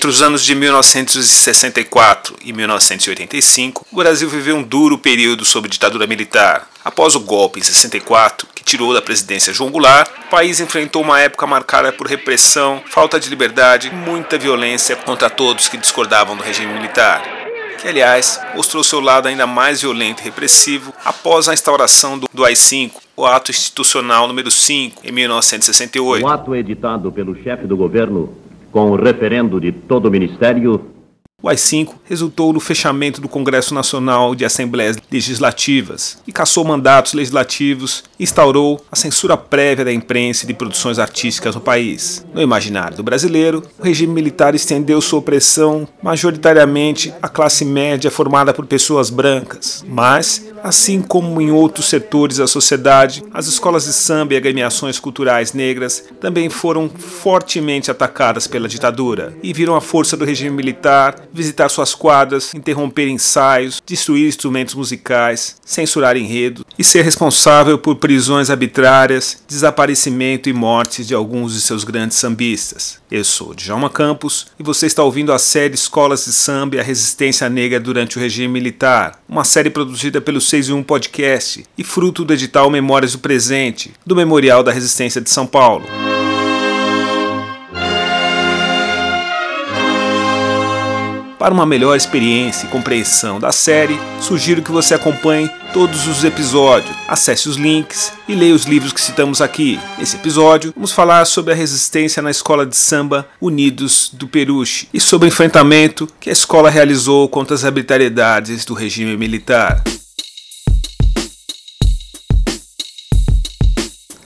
[0.00, 6.06] Entre os anos de 1964 e 1985, o Brasil viveu um duro período sob ditadura
[6.06, 6.70] militar.
[6.82, 11.20] Após o golpe em 64, que tirou da presidência João Goulart, o país enfrentou uma
[11.20, 16.42] época marcada por repressão, falta de liberdade e muita violência contra todos que discordavam do
[16.42, 17.22] regime militar
[17.78, 22.44] que aliás mostrou seu lado ainda mais violento e repressivo após a instauração do, do
[22.44, 26.22] AI-5, o Ato Institucional número 5, em 1968.
[26.22, 28.36] Um ato editado pelo chefe do governo
[28.70, 30.80] com o referendo de todo o Ministério
[31.42, 38.04] o AI-5 resultou no fechamento do Congresso Nacional de Assembleias Legislativas e cassou mandatos legislativos
[38.18, 42.26] e instaurou a censura prévia da imprensa e de produções artísticas no país.
[42.34, 48.52] No imaginário do brasileiro, o regime militar estendeu sua opressão majoritariamente à classe média formada
[48.52, 54.34] por pessoas brancas, mas Assim como em outros setores da sociedade, as escolas de samba
[54.34, 60.24] e agremiações culturais negras também foram fortemente atacadas pela ditadura e viram a força do
[60.24, 67.78] regime militar visitar suas quadras, interromper ensaios, destruir instrumentos musicais, censurar enredos e ser responsável
[67.78, 72.98] por prisões arbitrárias, desaparecimento e mortes de alguns de seus grandes sambistas.
[73.10, 76.82] Eu sou Djalma Campos e você está ouvindo a série Escolas de Samba e a
[76.82, 81.84] Resistência Negra durante o regime militar, uma série produzida pelo 6 em 1 Podcast e
[81.84, 85.86] fruto do edital Memórias do Presente, do Memorial da Resistência de São Paulo.
[91.38, 96.96] Para uma melhor experiência e compreensão da série, sugiro que você acompanhe todos os episódios,
[97.06, 99.78] acesse os links e leia os livros que citamos aqui.
[99.98, 104.98] Nesse episódio, vamos falar sobre a resistência na escola de samba Unidos do Peruche e
[104.98, 109.80] sobre o enfrentamento que a escola realizou contra as arbitrariedades do regime militar.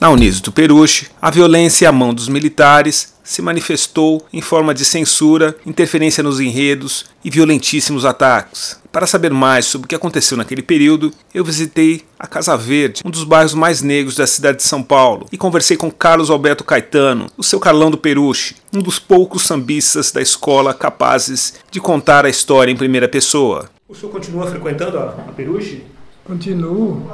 [0.05, 5.55] Na do Peruche, a violência à mão dos militares se manifestou em forma de censura,
[5.65, 8.79] interferência nos enredos e violentíssimos ataques.
[8.91, 13.09] Para saber mais sobre o que aconteceu naquele período, eu visitei a Casa Verde, um
[13.09, 17.25] dos bairros mais negros da cidade de São Paulo, e conversei com Carlos Alberto Caetano,
[17.35, 22.29] o seu Carlão do Peruche, um dos poucos sambistas da escola capazes de contar a
[22.29, 23.71] história em primeira pessoa.
[23.89, 25.83] O senhor continua frequentando a, a Peruche?
[26.23, 27.09] Continuo.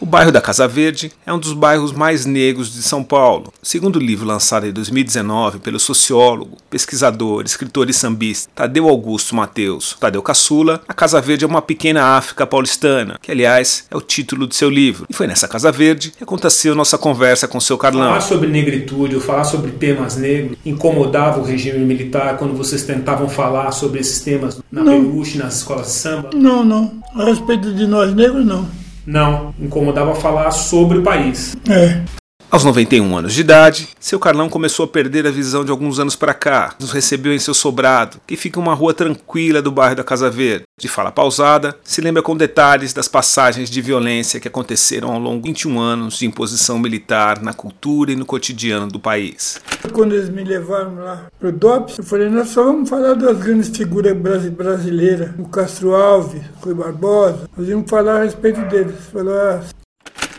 [0.00, 3.52] O bairro da Casa Verde é um dos bairros mais negros de São Paulo.
[3.62, 9.96] Segundo o livro lançado em 2019 pelo sociólogo, pesquisador, escritor e sambista Tadeu Augusto Mateus,
[9.98, 14.46] Tadeu Caçula, a Casa Verde é uma pequena África paulistana, que aliás é o título
[14.46, 15.06] de seu livro.
[15.08, 18.08] E foi nessa Casa Verde que aconteceu nossa conversa com seu Carlão.
[18.08, 23.28] Falar sobre negritude, ou falar sobre temas negros, incomodava o regime militar quando vocês tentavam
[23.28, 26.30] falar sobre esses temas na Peruche, nas escolas de samba?
[26.34, 27.02] Não, não.
[27.14, 28.85] A respeito de nós negros, não.
[29.06, 31.56] Não, incomodava falar sobre o país.
[31.70, 32.02] É.
[32.48, 36.14] Aos 91 anos de idade, seu Carlão começou a perder a visão de alguns anos
[36.14, 36.74] para cá.
[36.78, 40.62] Nos recebeu em seu sobrado, que fica uma rua tranquila do bairro da Casa Verde.
[40.80, 45.42] De fala pausada, se lembra com detalhes das passagens de violência que aconteceram ao longo
[45.42, 49.60] de 21 anos de imposição militar na cultura e no cotidiano do país.
[49.92, 53.76] Quando eles me levaram lá pro DOPS, eu falei, nós só vamos falar das grandes
[53.76, 58.94] figuras brasileiras, o Castro Alves, Rui Barbosa, nós íamos falar a respeito deles.
[59.12, 59.60] Falou, ah,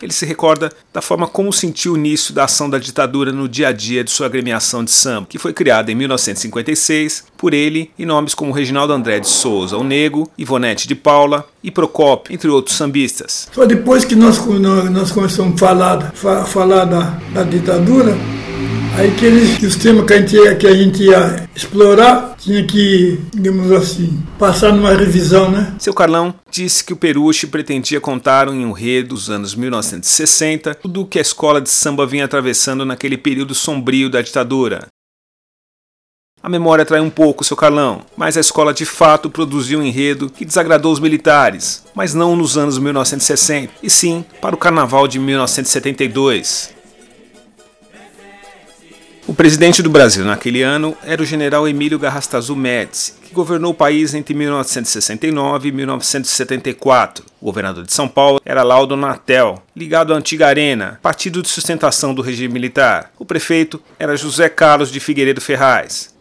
[0.02, 3.70] ele se recorda da forma como sentiu o início da ação da ditadura no dia
[3.70, 8.06] a dia de sua agremiação de samba, que foi criada em 1956 por ele e
[8.06, 12.76] nomes como Reginaldo André de Souza, o Nego, Ivonete de Paula e Procopio, entre outros
[12.76, 13.48] sambistas.
[13.52, 14.44] Só depois que nós,
[14.92, 16.14] nós começamos a falar,
[16.46, 18.16] falar da, da ditadura,
[18.98, 22.36] Aí que, eles, que os temas que a, gente ia, que a gente ia explorar
[22.36, 25.76] tinha que, digamos assim, passar numa revisão, né?
[25.78, 31.06] Seu Carlão disse que o Peruche pretendia contar um enredo dos anos 1960 tudo o
[31.06, 34.88] que a escola de samba vinha atravessando naquele período sombrio da ditadura.
[36.42, 40.28] A memória trai um pouco seu Carlão, mas a escola de fato produziu um enredo
[40.28, 45.20] que desagradou os militares, mas não nos anos 1960, e sim para o carnaval de
[45.20, 46.77] 1972.
[49.28, 53.76] O presidente do Brasil naquele ano era o general Emílio Garrastazu Médici, que governou o
[53.76, 57.26] país entre 1969 e 1974.
[57.42, 62.14] O governador de São Paulo era Laudo Natel, ligado à antiga Arena, partido de sustentação
[62.14, 63.12] do regime militar.
[63.20, 66.16] O prefeito era José Carlos de Figueiredo Ferraz.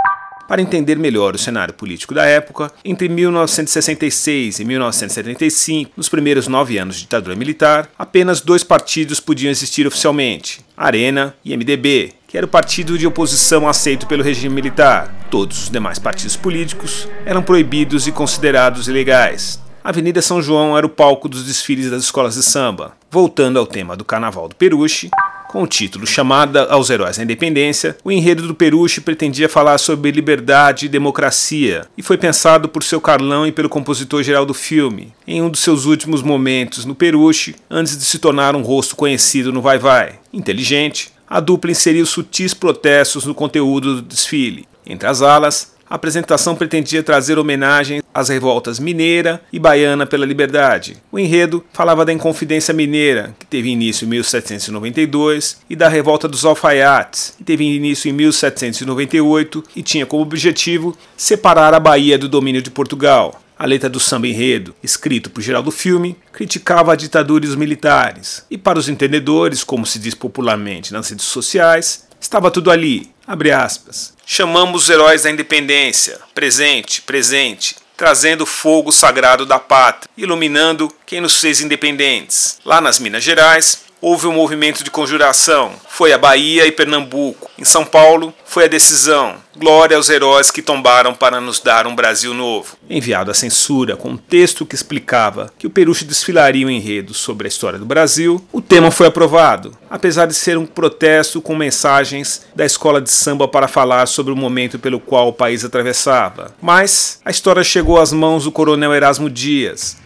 [0.48, 6.78] Para entender melhor o cenário político da época, entre 1966 e 1975, nos primeiros nove
[6.78, 12.46] anos de ditadura militar, apenas dois partidos podiam existir oficialmente: Arena e MDB, que era
[12.46, 15.26] o partido de oposição aceito pelo regime militar.
[15.30, 19.65] Todos os demais partidos políticos eram proibidos e considerados ilegais.
[19.86, 22.96] A Avenida São João era o palco dos desfiles das escolas de samba.
[23.08, 25.08] Voltando ao tema do Carnaval do Peruche,
[25.46, 30.10] com o título Chamada aos Heróis da Independência, o enredo do Peruche pretendia falar sobre
[30.10, 35.14] liberdade e democracia, e foi pensado por seu Carlão e pelo compositor geral do filme,
[35.24, 39.52] em um dos seus últimos momentos no Peruche, antes de se tornar um rosto conhecido
[39.52, 40.18] no Vai Vai.
[40.32, 44.66] Inteligente, a dupla inseriu sutis protestos no conteúdo do desfile.
[44.84, 50.96] Entre as alas, a apresentação pretendia trazer homenagem às revoltas mineira e baiana pela liberdade.
[51.12, 56.44] O enredo falava da Inconfidência Mineira, que teve início em 1792, e da Revolta dos
[56.44, 62.62] Alfaiates, que teve início em 1798 e tinha como objetivo separar a Bahia do domínio
[62.62, 63.40] de Portugal.
[63.58, 67.54] A letra do samba enredo, escrito por geral do filme, criticava a ditadura e os
[67.54, 68.44] militares.
[68.50, 73.50] E para os entendedores, como se diz popularmente nas redes sociais, estava tudo ali, abre
[73.50, 74.14] aspas.
[74.24, 81.20] Chamamos os heróis da independência, presente, presente, trazendo o fogo sagrado da pátria, iluminando quem
[81.20, 82.58] nos fez independentes.
[82.64, 85.72] Lá nas Minas Gerais, houve um movimento de conjuração.
[85.88, 87.50] Foi a Bahia e Pernambuco.
[87.58, 89.42] Em São Paulo, foi a decisão.
[89.58, 92.76] Glória aos heróis que tombaram para nos dar um Brasil novo.
[92.90, 97.46] Enviado à censura com um texto que explicava que o Peruche desfilaria um enredo sobre
[97.46, 102.44] a história do Brasil, o tema foi aprovado, apesar de ser um protesto com mensagens
[102.54, 106.54] da escola de samba para falar sobre o momento pelo qual o país atravessava.
[106.60, 109.96] Mas a história chegou às mãos do coronel Erasmo Dias,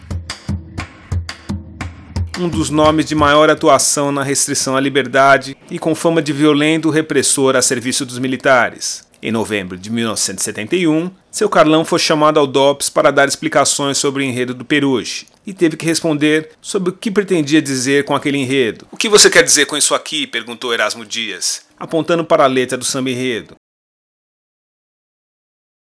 [2.39, 6.89] um dos nomes de maior atuação na restrição à liberdade e com fama de violento
[6.89, 9.10] repressor a serviço dos militares.
[9.23, 14.25] Em novembro de 1971, seu Carlão foi chamado ao DOPS para dar explicações sobre o
[14.25, 18.87] enredo do Peruche e teve que responder sobre o que pretendia dizer com aquele enredo.
[18.91, 20.25] O que você quer dizer com isso aqui?
[20.25, 23.60] perguntou Erasmo Dias, apontando para a letra do samba enredo.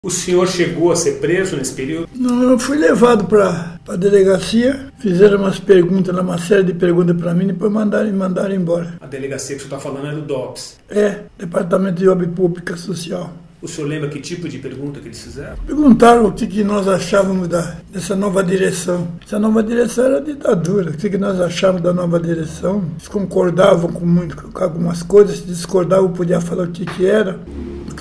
[0.04, 2.10] O senhor chegou a ser preso nesse período?
[2.16, 7.36] Não, eu fui levado para a delegacia, fizeram umas perguntas, uma série de perguntas para
[7.36, 8.96] mim, e depois mandaram, mandaram embora.
[9.00, 10.80] A delegacia que você está falando é do DOPS?
[10.90, 13.32] É, Departamento de Obra Pública Social.
[13.62, 15.56] O senhor lembra que tipo de pergunta que eles fizeram?
[15.68, 19.08] Perguntaram o que, que nós achávamos da, dessa nova direção.
[19.24, 20.90] Essa nova direção era ditadura.
[20.90, 22.86] O que, que nós achávamos da nova direção?
[22.94, 27.40] Eles concordavam com, muito, com algumas coisas, se discordavam, podia falar o que, que era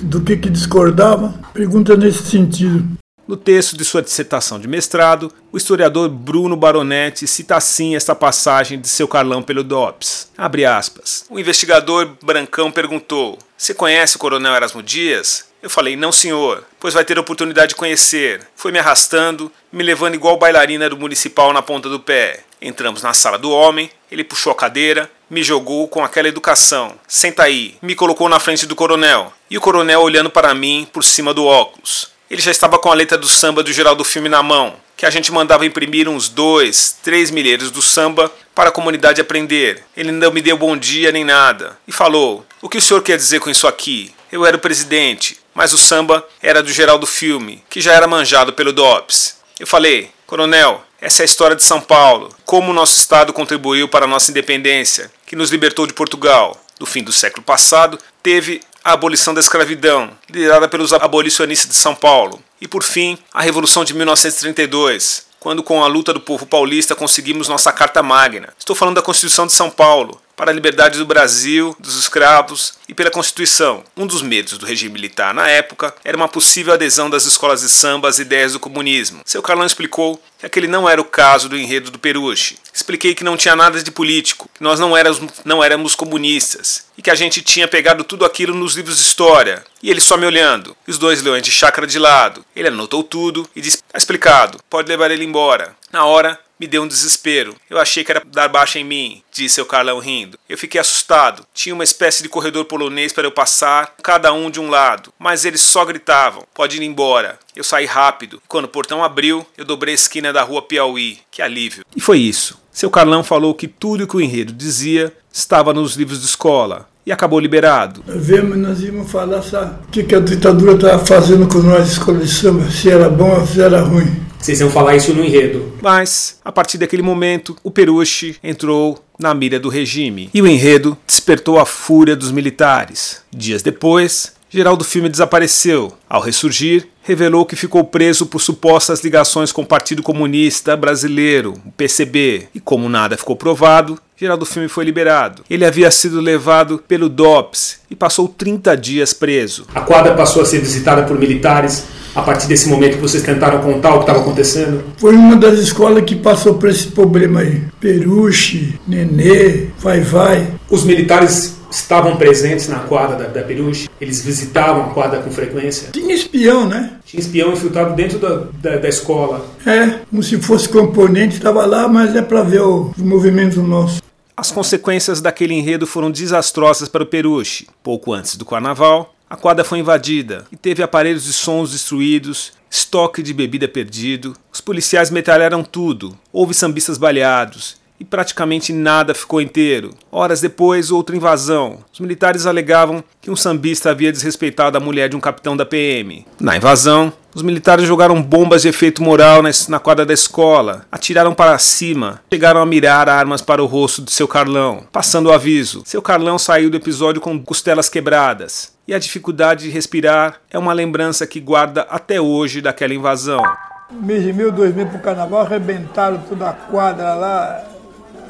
[0.03, 1.33] do que, que discordava?
[1.53, 2.85] Pergunta nesse sentido.
[3.27, 8.79] No texto de sua dissertação de mestrado, o historiador Bruno Baronetti cita assim esta passagem
[8.79, 10.29] de seu Carlão pelo DOPS.
[10.37, 11.25] Abre aspas.
[11.29, 15.45] O investigador Brancão perguntou: Você conhece o coronel Erasmo Dias?
[15.61, 18.41] Eu falei, não senhor, pois vai ter oportunidade de conhecer.
[18.55, 22.43] Foi me arrastando, me levando igual bailarina do municipal na ponta do pé.
[22.59, 26.95] Entramos na sala do homem, ele puxou a cadeira, me jogou com aquela educação.
[27.07, 29.31] Senta aí, me colocou na frente do coronel.
[29.49, 32.09] E o coronel olhando para mim por cima do óculos.
[32.29, 35.05] Ele já estava com a letra do samba do geral do filme na mão, que
[35.05, 39.83] a gente mandava imprimir uns dois, três milheiros do samba para a comunidade aprender.
[39.95, 41.77] Ele não me deu bom dia nem nada.
[41.87, 44.13] E falou: O que o senhor quer dizer com isso aqui?
[44.31, 48.07] Eu era o presidente mas o samba era do geral do filme, que já era
[48.07, 49.37] manjado pelo DOPS.
[49.59, 53.87] Eu falei, coronel, essa é a história de São Paulo, como o nosso estado contribuiu
[53.87, 56.59] para a nossa independência, que nos libertou de Portugal.
[56.79, 61.93] No fim do século passado, teve a abolição da escravidão, liderada pelos abolicionistas de São
[61.93, 66.95] Paulo, e por fim, a Revolução de 1932, quando com a luta do povo paulista
[66.95, 68.53] conseguimos nossa Carta Magna.
[68.57, 72.95] Estou falando da Constituição de São Paulo, para a liberdade do Brasil, dos escravos e
[72.95, 73.83] pela Constituição.
[73.95, 77.69] Um dos medos do regime militar na época era uma possível adesão das escolas de
[77.69, 79.21] samba às ideias do comunismo.
[79.23, 82.57] Seu Carlão explicou aquele não era o caso do enredo do Peruche.
[82.73, 87.01] Expliquei que não tinha nada de político, que nós não éramos, não éramos comunistas e
[87.01, 89.63] que a gente tinha pegado tudo aquilo nos livros de história.
[89.83, 92.45] E ele só me olhando, os dois leões de chácara de lado.
[92.55, 95.75] Ele anotou tudo e disse: Está explicado, pode levar ele embora.
[95.91, 97.55] Na hora, me deu um desespero.
[97.67, 100.37] Eu achei que era dar baixa em mim, disse o Carlão rindo.
[100.47, 101.43] Eu fiquei assustado.
[101.55, 105.43] Tinha uma espécie de corredor polonês para eu passar, cada um de um lado, mas
[105.43, 107.39] eles só gritavam: pode ir embora.
[107.55, 108.41] Eu saí rápido.
[108.47, 111.19] Quando o portão abriu, eu dobrei a esquina da rua Piauí.
[111.29, 111.83] Que alívio.
[111.95, 112.59] E foi isso.
[112.71, 116.89] Seu Carlão falou que tudo o que o enredo dizia estava nos livros de escola
[117.05, 118.03] e acabou liberado.
[118.07, 122.19] Vemos, nós íamos falar sabe, o que, que a ditadura estava fazendo com nós, escola
[122.19, 124.21] de samba, se era bom ou se era ruim.
[124.39, 125.73] Vocês iam falar isso no enredo.
[125.81, 130.97] Mas, a partir daquele momento, o Peruche entrou na mira do regime e o enredo
[131.05, 133.21] despertou a fúria dos militares.
[133.31, 135.93] Dias depois, Geraldo Filme desapareceu.
[136.09, 141.71] Ao ressurgir, revelou que ficou preso por supostas ligações com o Partido Comunista Brasileiro, o
[141.71, 145.43] PCB, e como nada ficou provado, Geraldo Filme foi liberado.
[145.49, 149.65] Ele havia sido levado pelo DOPS e passou 30 dias preso.
[149.73, 153.61] A quadra passou a ser visitada por militares a partir desse momento que vocês tentaram
[153.61, 154.83] contar o que estava acontecendo?
[154.97, 157.63] Foi uma das escolas que passou por esse problema aí.
[157.79, 160.47] Peruche, Nenê, Vai Vai.
[160.69, 163.89] Os militares estavam presentes na quadra da, da Peruche?
[163.99, 165.89] Eles visitavam a quadra com frequência?
[165.91, 166.97] Tinha espião, né?
[167.05, 169.45] Tinha espião infiltrado dentro da, da, da escola?
[169.65, 174.01] É, como se fosse componente, estava lá, mas é para ver os movimentos nossos.
[174.35, 177.67] As consequências daquele enredo foram desastrosas para o Peruche.
[177.83, 183.21] Pouco antes do carnaval, a quadra foi invadida e teve aparelhos de sons destruídos, estoque
[183.21, 184.33] de bebida perdido.
[184.51, 189.91] Os policiais metralharam tudo, houve sambistas baleados e praticamente nada ficou inteiro.
[190.11, 191.85] Horas depois, outra invasão.
[191.93, 196.25] Os militares alegavam que um sambista havia desrespeitado a mulher de um capitão da PM.
[196.39, 201.55] Na invasão, os militares jogaram bombas de efeito moral na quadra da escola, atiraram para
[201.59, 205.83] cima, chegaram a mirar armas para o rosto de seu Carlão, passando o aviso.
[205.85, 208.73] Seu Carlão saiu do episódio com costelas quebradas.
[208.87, 213.43] E a dificuldade de respirar é uma lembrança que guarda até hoje daquela invasão.
[213.91, 217.70] Mês de mil, dois mil para o carnaval, arrebentaram toda a quadra lá,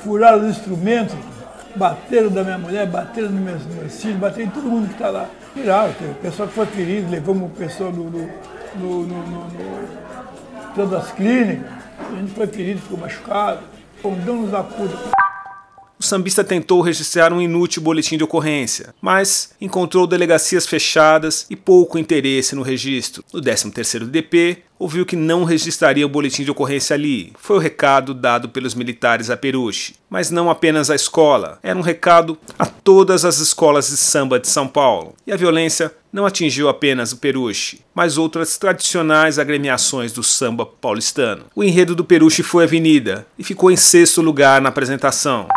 [0.03, 1.15] furaram os instrumentos,
[1.75, 5.10] bateram da minha mulher, bateram nos meus, meus filhos, bateram em todo mundo que está
[5.10, 5.27] lá.
[5.53, 8.27] Tiraram, o pessoal que foi ferido, levamos o pessoal no, no,
[8.75, 9.46] no, no,
[10.75, 13.60] todas as clínicas, a gente foi ferido, ficou machucado,
[14.01, 15.31] fomos da puta
[16.01, 22.00] o sambista tentou registrar um inútil boletim de ocorrência, mas encontrou delegacias fechadas e pouco
[22.00, 23.24] interesse no registro.
[23.31, 27.31] No 13º DP, ouviu que não registraria o boletim de ocorrência ali.
[27.38, 29.93] Foi o recado dado pelos militares a Peruche.
[30.10, 34.48] Mas não apenas à escola, era um recado a todas as escolas de samba de
[34.48, 35.13] São Paulo.
[35.27, 41.43] E a violência não atingiu apenas o Peruche, mas outras tradicionais agremiações do samba paulistano.
[41.55, 45.48] O enredo do Peruche foi Avenida e ficou em sexto lugar na apresentação.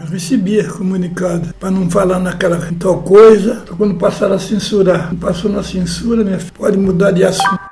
[0.00, 3.64] Eu recebia comunicado para não falar naquela tal coisa.
[3.76, 7.63] Quando passaram a censurar, passou na censura, minha filha, pode mudar de assunto.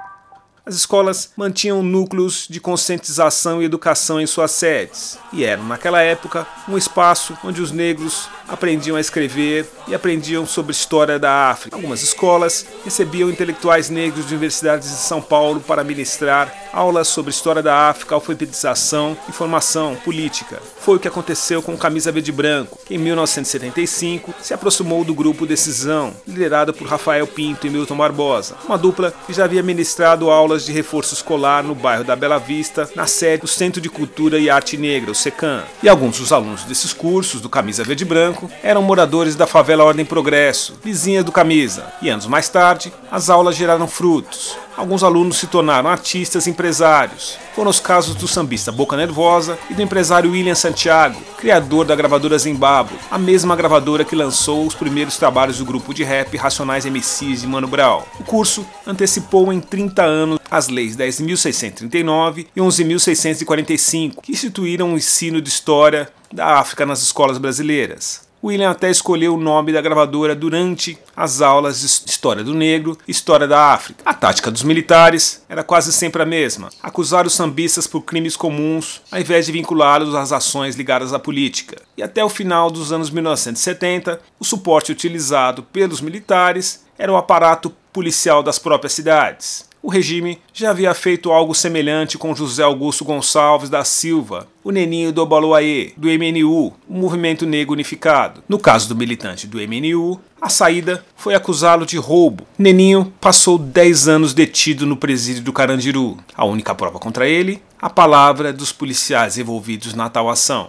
[0.73, 6.47] As escolas mantinham núcleos de conscientização e educação em suas sedes, e eram, naquela época,
[6.67, 11.77] um espaço onde os negros aprendiam a escrever e aprendiam sobre história da África.
[11.77, 17.63] Algumas escolas recebiam intelectuais negros de universidades de São Paulo para ministrar aulas sobre história
[17.63, 20.61] da África, alfabetização e formação política.
[20.81, 25.47] Foi o que aconteceu com Camisa Verde Branco, que em 1975 se aproximou do grupo
[25.47, 30.62] Decisão, liderado por Rafael Pinto e Milton Barbosa, uma dupla que já havia ministrado aulas
[30.65, 34.49] de reforço escolar no bairro da Bela Vista, na sede do Centro de Cultura e
[34.51, 35.63] Arte Negra, o SECAM.
[35.83, 40.05] E alguns dos alunos desses cursos, do Camisa Verde Branco, eram moradores da favela Ordem
[40.05, 41.93] Progresso, vizinha do Camisa.
[42.01, 44.57] E anos mais tarde, as aulas geraram frutos.
[44.77, 47.39] Alguns alunos se tornaram artistas empresários.
[47.55, 52.39] Foram os casos do sambista Boca Nervosa e do empresário William Santiago, criador da gravadora
[52.39, 57.43] Zimbabwe, a mesma gravadora que lançou os primeiros trabalhos do grupo de rap Racionais MCs
[57.43, 58.03] de Mano Brown.
[58.19, 65.41] O curso antecipou em 30 anos as leis 10.639 e 11.645, que instituíram o ensino
[65.41, 68.32] de história da África nas escolas brasileiras.
[68.45, 73.11] William até escolheu o nome da gravadora durante as aulas de História do Negro e
[73.13, 74.03] História da África.
[74.05, 79.01] A tática dos militares era quase sempre a mesma: acusar os sambistas por crimes comuns,
[79.13, 81.81] ao invés de vinculá-los às ações ligadas à política.
[81.97, 87.73] E até o final dos anos 1970, o suporte utilizado pelos militares era o aparato
[87.93, 93.69] policial das próprias cidades o regime já havia feito algo semelhante com José Augusto Gonçalves
[93.69, 98.45] da Silva, o Neninho do Obaloaê, do MNU, o Movimento Negro Unificado.
[98.49, 102.47] No caso do militante do MNU, a saída foi acusá-lo de roubo.
[102.57, 106.17] Neninho passou 10 anos detido no presídio do Carandiru.
[106.37, 110.67] A única prova contra ele, a palavra dos policiais envolvidos na tal ação.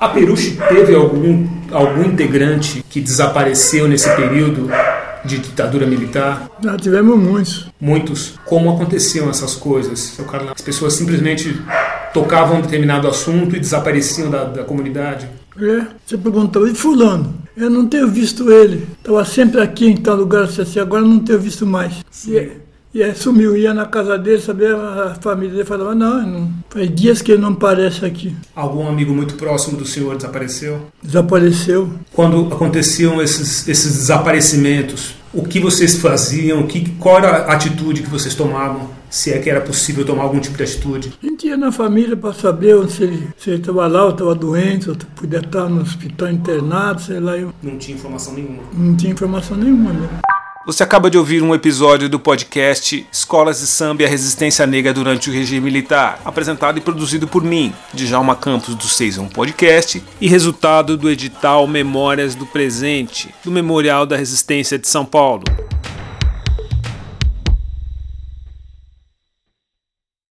[0.00, 4.70] A Peruche teve algum, algum integrante que desapareceu nesse período
[5.28, 6.50] de ditadura militar?
[6.62, 7.66] Já tivemos muitos.
[7.80, 8.34] Muitos.
[8.44, 10.18] Como aconteciam essas coisas?
[10.54, 11.60] As pessoas simplesmente
[12.12, 15.28] tocavam um determinado assunto e desapareciam da, da comunidade?
[15.60, 17.34] É, você perguntou, e fulano?
[17.56, 18.86] Eu não tenho visto ele.
[18.98, 22.04] Estava sempre aqui em tal lugar, assim, agora não tenho visto mais.
[22.26, 22.52] E,
[22.94, 24.76] e aí sumiu, ia na casa dele, sabia?
[24.76, 28.34] A família dele falava, não, não, faz dias que ele não aparece aqui.
[28.54, 30.80] Algum amigo muito próximo do senhor desapareceu?
[31.02, 31.90] Desapareceu.
[32.12, 36.66] Quando aconteciam esses, esses desaparecimentos, o que vocês faziam?
[36.66, 38.88] Que, qual era a atitude que vocês tomavam?
[39.10, 41.12] Se é que era possível tomar algum tipo de atitude?
[41.22, 44.96] A gente ia na família para saber se ele estava lá, ou estava doente, ou
[45.16, 47.36] podia estar no hospital internado, sei lá.
[47.36, 47.52] Eu...
[47.62, 48.62] Não tinha informação nenhuma?
[48.74, 50.08] Não tinha informação nenhuma, né?
[50.68, 54.92] Você acaba de ouvir um episódio do podcast Escolas de Samba e a Resistência Negra
[54.92, 60.28] durante o Regime Militar, apresentado e produzido por mim, Djalma Campos do 61 Podcast, e
[60.28, 65.44] resultado do edital Memórias do Presente, do Memorial da Resistência de São Paulo.